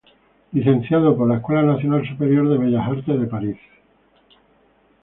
[0.53, 3.57] Licenciado por la Escuela Nacional Superior de Bellas Artes de Paris.